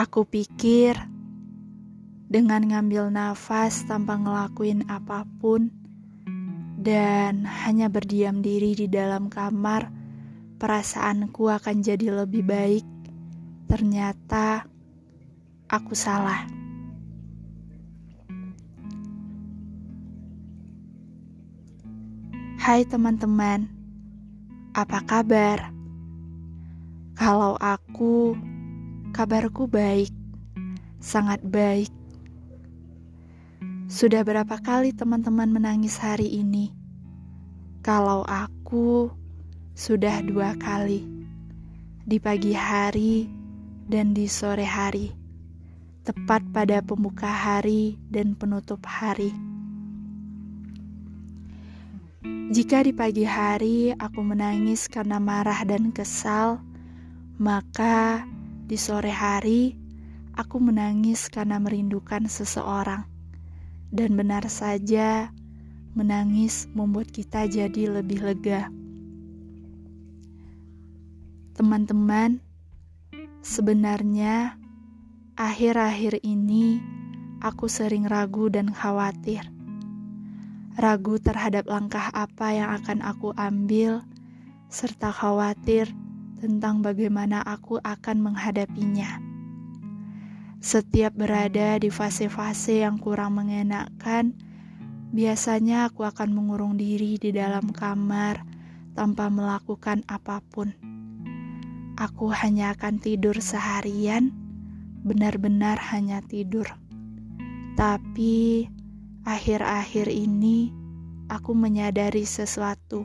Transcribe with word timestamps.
Aku 0.00 0.24
pikir 0.24 0.96
dengan 2.24 2.64
ngambil 2.64 3.12
nafas 3.12 3.84
tanpa 3.84 4.16
ngelakuin 4.16 4.88
apa 4.88 5.28
pun 5.44 5.68
dan 6.80 7.44
hanya 7.44 7.92
berdiam 7.92 8.40
diri 8.40 8.72
di 8.72 8.88
dalam 8.88 9.28
kamar, 9.28 9.92
perasaanku 10.56 11.52
akan 11.52 11.84
jadi 11.84 12.16
lebih 12.16 12.48
baik. 12.48 12.86
Ternyata 13.68 14.64
aku 15.68 15.92
salah. 15.92 16.48
Hai 22.56 22.88
teman-teman, 22.88 23.68
apa 24.72 25.04
kabar? 25.04 25.68
Kalau 27.20 27.60
aku, 27.60 28.48
kabarku 29.10 29.66
baik, 29.66 30.14
sangat 31.02 31.42
baik. 31.42 31.90
Sudah 33.90 34.22
berapa 34.22 34.54
kali 34.62 34.94
teman-teman 34.94 35.50
menangis 35.50 35.98
hari 35.98 36.30
ini? 36.30 36.70
Kalau 37.82 38.22
aku 38.22 39.10
sudah 39.74 40.22
dua 40.22 40.54
kali, 40.54 41.02
di 42.06 42.22
pagi 42.22 42.54
hari 42.54 43.26
dan 43.90 44.14
di 44.14 44.30
sore 44.30 44.62
hari, 44.62 45.10
tepat 46.06 46.46
pada 46.54 46.78
pembuka 46.78 47.26
hari 47.26 47.98
dan 48.14 48.38
penutup 48.38 48.86
hari. 48.86 49.34
Jika 52.50 52.82
di 52.86 52.94
pagi 52.94 53.26
hari 53.26 53.90
aku 53.94 54.22
menangis 54.22 54.86
karena 54.86 55.18
marah 55.18 55.62
dan 55.66 55.90
kesal, 55.90 56.62
maka 57.38 58.26
di 58.70 58.78
sore 58.78 59.10
hari 59.10 59.74
aku 60.38 60.62
menangis 60.62 61.26
karena 61.26 61.58
merindukan 61.58 62.30
seseorang. 62.30 63.02
Dan 63.90 64.14
benar 64.14 64.46
saja, 64.46 65.34
menangis 65.98 66.70
membuat 66.70 67.10
kita 67.10 67.50
jadi 67.50 67.90
lebih 67.90 68.22
lega. 68.22 68.70
Teman-teman, 71.58 72.38
sebenarnya 73.42 74.54
akhir-akhir 75.34 76.22
ini 76.22 76.78
aku 77.42 77.66
sering 77.66 78.06
ragu 78.06 78.46
dan 78.54 78.70
khawatir. 78.70 79.42
Ragu 80.78 81.18
terhadap 81.18 81.66
langkah 81.66 82.06
apa 82.14 82.54
yang 82.54 82.70
akan 82.78 83.02
aku 83.02 83.34
ambil, 83.34 84.06
serta 84.70 85.10
khawatir 85.10 85.90
tentang 86.40 86.80
bagaimana 86.80 87.44
aku 87.44 87.76
akan 87.84 88.32
menghadapinya. 88.32 89.20
Setiap 90.60 91.16
berada 91.16 91.76
di 91.76 91.92
fase-fase 91.92 92.80
yang 92.84 92.96
kurang 92.96 93.36
mengenakan, 93.36 94.32
biasanya 95.12 95.88
aku 95.92 96.04
akan 96.08 96.32
mengurung 96.32 96.80
diri 96.80 97.20
di 97.20 97.32
dalam 97.32 97.72
kamar 97.72 98.44
tanpa 98.96 99.28
melakukan 99.28 100.04
apa 100.08 100.40
pun. 100.52 100.72
Aku 102.00 102.32
hanya 102.32 102.72
akan 102.72 102.96
tidur 103.00 103.36
seharian, 103.40 104.32
benar-benar 105.04 105.76
hanya 105.92 106.24
tidur. 106.24 106.68
Tapi 107.76 108.68
akhir-akhir 109.24 110.08
ini 110.08 110.72
aku 111.28 111.56
menyadari 111.56 112.24
sesuatu 112.24 113.04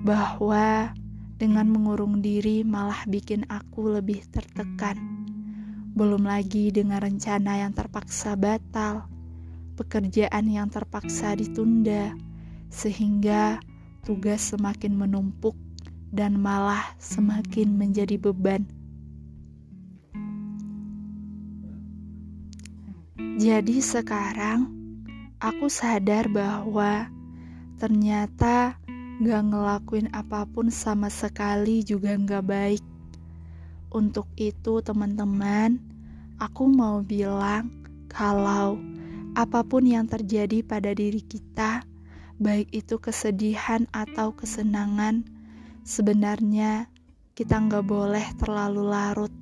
bahwa 0.00 0.96
dengan 1.38 1.70
mengurung 1.70 2.18
diri 2.18 2.66
malah 2.66 3.06
bikin 3.06 3.46
aku 3.46 3.94
lebih 3.94 4.26
tertekan 4.28 5.18
belum 5.98 6.30
lagi 6.30 6.70
dengan 6.70 7.02
rencana 7.02 7.58
yang 7.58 7.74
terpaksa 7.74 8.38
batal, 8.38 9.10
pekerjaan 9.74 10.46
yang 10.46 10.70
terpaksa 10.70 11.34
ditunda, 11.34 12.14
sehingga 12.70 13.58
tugas 14.06 14.54
semakin 14.54 14.94
menumpuk 14.94 15.58
dan 16.14 16.38
malah 16.38 16.94
semakin 17.02 17.74
menjadi 17.74 18.14
beban. 18.14 18.62
Jadi 23.42 23.82
sekarang 23.82 24.70
aku 25.42 25.66
sadar 25.66 26.30
bahwa 26.30 27.10
ternyata 27.74 28.78
gak 29.18 29.50
ngelakuin 29.50 30.08
apa 30.14 30.46
pun 30.46 30.70
sama 30.70 31.10
sekali 31.10 31.82
juga 31.82 32.14
gak 32.14 32.44
baik. 32.46 32.84
Untuk 33.90 34.30
itu, 34.38 34.78
teman-teman, 34.78 35.80
aku 36.38 36.70
mau 36.70 37.02
bilang 37.02 37.72
kalau 38.06 38.78
apa 39.34 39.66
pun 39.66 39.82
yang 39.86 40.06
terjadi 40.06 40.62
pada 40.62 40.94
diri 40.94 41.18
kita, 41.22 41.82
baik 42.38 42.70
itu 42.70 43.02
kesedihan 43.02 43.90
atau 43.90 44.30
kesenangan, 44.34 45.26
sebenarnya 45.82 46.86
kita 47.34 47.58
nggak 47.58 47.86
boleh 47.86 48.26
terlalu 48.38 48.82
larut. 48.86 49.34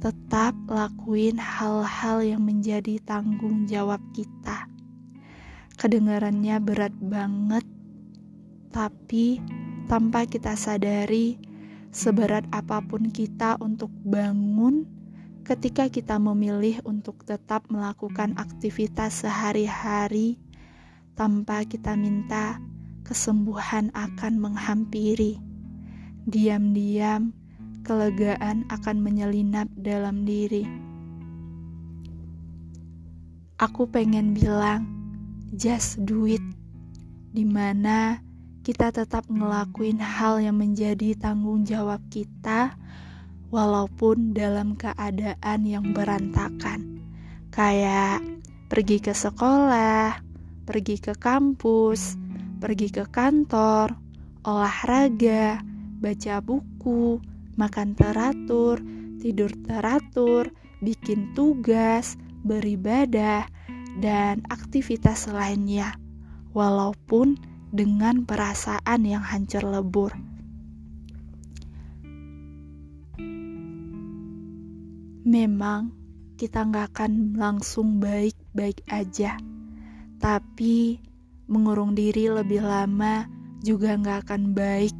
Tetap 0.00 0.56
lakuin 0.66 1.38
hal-hal 1.38 2.24
yang 2.24 2.42
menjadi 2.42 2.98
tanggung 3.04 3.68
jawab 3.70 4.02
kita. 4.16 4.66
Kedengarannya 5.78 6.56
berat 6.58 6.96
banget, 6.98 7.62
tapi 8.72 9.38
tanpa 9.86 10.24
kita 10.24 10.56
sadari, 10.56 11.36
seberat 11.92 12.48
apa 12.56 12.80
pun 12.80 13.12
kita 13.12 13.60
untuk 13.60 13.92
bangun 14.00 14.88
ketika 15.44 15.92
kita 15.92 16.16
memilih 16.16 16.80
untuk 16.88 17.20
tetap 17.28 17.68
melakukan 17.68 18.32
aktivitas 18.40 19.28
sehari-hari 19.28 20.40
tanpa 21.12 21.68
kita 21.68 21.92
minta 21.92 22.56
kesembuhan 23.04 23.92
akan 23.92 24.40
menghampiri. 24.40 25.36
Diam-diam, 26.24 27.36
kelegaan 27.84 28.64
akan 28.72 28.96
menyelinap 29.04 29.68
dalam 29.76 30.24
diri. 30.24 30.64
Aku 33.60 33.84
pengen 33.90 34.32
bilang, 34.32 34.88
just 35.52 36.00
do 36.08 36.24
it. 36.24 36.42
Di 37.32 37.44
mana 37.46 38.31
kita 38.62 38.94
tetap 38.94 39.26
ngelakuin 39.26 39.98
hal 39.98 40.38
yang 40.38 40.54
menjadi 40.54 41.18
tanggung 41.18 41.66
jawab 41.66 41.98
kita, 42.14 42.78
walaupun 43.50 44.30
dalam 44.30 44.78
keadaan 44.78 45.66
yang 45.66 45.90
berantakan, 45.90 47.02
kayak 47.50 48.22
pergi 48.70 49.02
ke 49.02 49.10
sekolah, 49.10 50.22
pergi 50.62 50.96
ke 51.02 51.18
kampus, 51.18 52.14
pergi 52.62 52.88
ke 52.94 53.04
kantor, 53.10 53.98
olahraga, 54.46 55.58
baca 55.98 56.38
buku, 56.38 57.18
makan 57.58 57.98
teratur, 57.98 58.78
tidur 59.18 59.50
teratur, 59.66 60.54
bikin 60.78 61.34
tugas, 61.34 62.14
beribadah, 62.46 63.42
dan 63.98 64.46
aktivitas 64.54 65.26
lainnya, 65.26 65.98
walaupun 66.54 67.51
dengan 67.72 68.28
perasaan 68.28 69.00
yang 69.08 69.24
hancur 69.24 69.64
lebur. 69.64 70.12
Memang 75.24 75.96
kita 76.36 76.68
nggak 76.68 76.92
akan 76.92 77.40
langsung 77.40 77.96
baik-baik 77.96 78.84
aja, 78.92 79.40
tapi 80.20 81.00
mengurung 81.48 81.96
diri 81.96 82.28
lebih 82.28 82.60
lama 82.60 83.24
juga 83.64 83.96
nggak 83.96 84.28
akan 84.28 84.52
baik. 84.52 84.92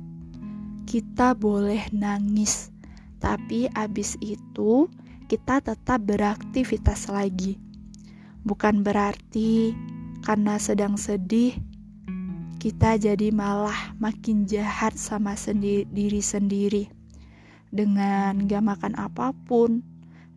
Kita 0.88 1.36
boleh 1.36 1.92
nangis, 1.92 2.72
tapi 3.20 3.68
abis 3.68 4.16
itu 4.24 4.88
kita 5.28 5.60
tetap 5.60 6.00
beraktivitas 6.08 7.12
lagi. 7.12 7.60
Bukan 8.46 8.80
berarti 8.80 9.76
karena 10.22 10.56
sedang 10.62 10.94
sedih 10.94 11.58
kita 12.62 12.94
jadi 12.94 13.34
malah 13.34 13.98
makin 13.98 14.46
jahat 14.46 14.94
sama 14.94 15.34
sendi 15.34 15.82
diri 15.90 16.22
sendiri 16.22 16.86
dengan 17.74 18.38
gak 18.46 18.62
makan 18.62 18.94
apa 18.94 19.34
pun 19.50 19.82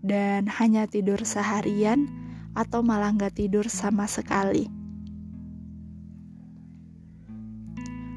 dan 0.01 0.49
hanya 0.49 0.89
tidur 0.89 1.21
seharian 1.21 2.09
atau 2.57 2.81
malah 2.81 3.13
gak 3.13 3.37
tidur 3.37 3.69
sama 3.69 4.09
sekali. 4.09 4.65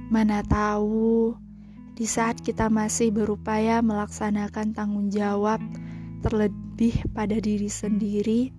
Mana 0.08 0.40
tahu 0.40 1.36
di 1.92 2.08
saat 2.08 2.40
kita 2.40 2.72
masih 2.72 3.12
berupaya 3.12 3.84
melaksanakan 3.84 4.72
tanggung 4.72 5.12
jawab 5.12 5.60
terlebih 6.24 6.96
pada 7.12 7.36
diri 7.36 7.68
sendiri, 7.68 8.56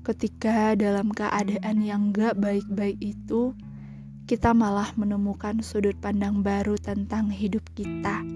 ketika 0.00 0.72
dalam 0.80 1.12
keadaan 1.12 1.84
yang 1.84 2.08
gak 2.08 2.40
baik-baik 2.40 2.96
itu, 3.04 3.52
kita 4.26 4.50
malah 4.50 4.90
menemukan 4.98 5.62
sudut 5.62 5.94
pandang 6.02 6.42
baru 6.42 6.74
tentang 6.74 7.30
hidup 7.30 7.62
kita. 7.78 8.26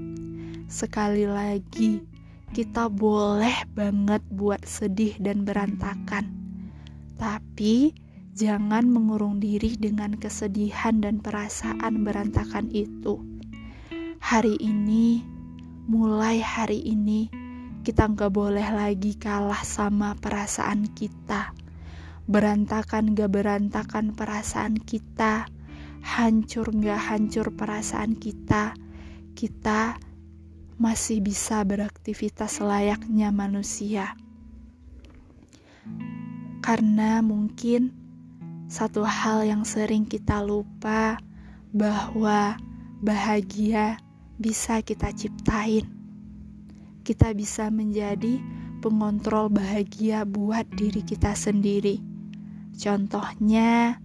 Sekali 0.70 1.26
lagi, 1.26 1.98
kita 2.54 2.86
boleh 2.86 3.66
banget 3.74 4.22
buat 4.30 4.62
sedih 4.62 5.18
dan 5.18 5.42
berantakan. 5.42 6.30
Tapi 7.18 7.90
jangan 8.38 8.86
mengurung 8.86 9.42
diri 9.42 9.74
dengan 9.74 10.14
kesedihan 10.14 11.02
dan 11.02 11.18
perasaan 11.18 12.06
berantakan 12.06 12.70
itu. 12.70 13.18
Hari 14.22 14.62
ini, 14.62 15.26
mulai 15.90 16.38
hari 16.38 16.86
ini, 16.86 17.26
kita 17.82 18.06
nggak 18.06 18.30
boleh 18.30 18.68
lagi 18.70 19.18
kalah 19.18 19.66
sama 19.66 20.14
perasaan 20.14 20.86
kita. 20.94 21.50
Berantakan 22.30 23.18
gak 23.18 23.34
berantakan 23.34 24.14
perasaan 24.14 24.78
kita, 24.78 25.50
hancur 26.00 26.68
gak 26.72 27.00
hancur 27.00 27.52
perasaan 27.54 28.16
kita, 28.16 28.74
kita 29.36 29.96
masih 30.80 31.20
bisa 31.20 31.60
beraktivitas 31.62 32.60
layaknya 32.60 33.28
manusia. 33.30 34.16
Karena 36.60 37.20
mungkin 37.24 37.92
satu 38.68 39.04
hal 39.04 39.44
yang 39.44 39.64
sering 39.68 40.04
kita 40.08 40.40
lupa 40.40 41.18
bahwa 41.72 42.56
bahagia 43.00 44.00
bisa 44.40 44.80
kita 44.84 45.12
ciptain 45.12 46.00
kita 47.10 47.32
bisa 47.34 47.72
menjadi 47.72 48.38
pengontrol 48.84 49.50
bahagia 49.50 50.22
buat 50.22 50.62
diri 50.72 51.02
kita 51.02 51.34
sendiri. 51.34 52.00
Contohnya, 52.78 53.98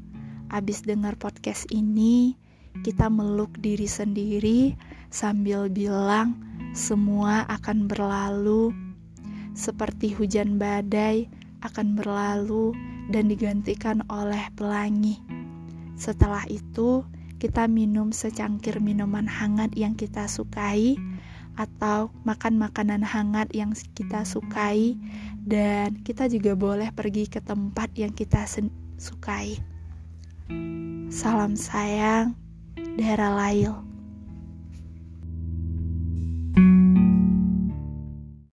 abis 0.51 0.85
dengar 0.85 1.17
podcast 1.17 1.65
ini, 1.73 2.35
kita 2.83 3.07
meluk 3.07 3.55
diri 3.63 3.87
sendiri 3.87 4.75
sambil 5.07 5.71
bilang 5.71 6.35
semua 6.75 7.47
akan 7.47 7.87
berlalu 7.87 8.75
seperti 9.55 10.11
hujan 10.11 10.59
badai 10.59 11.31
akan 11.63 11.95
berlalu 11.95 12.75
dan 13.09 13.31
digantikan 13.31 14.03
oleh 14.11 14.43
pelangi. 14.53 15.17
Setelah 15.95 16.43
itu, 16.51 17.07
kita 17.39 17.65
minum 17.71 18.11
secangkir 18.11 18.83
minuman 18.83 19.25
hangat 19.25 19.71
yang 19.73 19.95
kita 19.95 20.27
sukai 20.27 20.99
atau 21.55 22.11
makan 22.27 22.59
makanan 22.59 22.99
hangat 22.99 23.47
yang 23.55 23.71
kita 23.95 24.27
sukai 24.27 24.99
dan 25.47 25.95
kita 26.03 26.27
juga 26.27 26.51
boleh 26.59 26.91
pergi 26.91 27.31
ke 27.31 27.39
tempat 27.39 27.95
yang 27.95 28.11
kita 28.11 28.43
sukai. 28.99 29.74
Salam 31.09 31.57
sayang, 31.57 32.37
Dara 32.97 33.33
Lail. 33.33 33.94